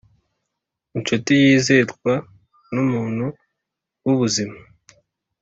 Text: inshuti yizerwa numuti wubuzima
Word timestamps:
inshuti 0.95 1.31
yizerwa 1.43 2.13
numuti 2.71 3.27
wubuzima 4.03 4.57